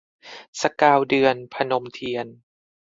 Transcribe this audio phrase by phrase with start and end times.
[0.61, 2.27] สกาวเดือน- พนมเทียน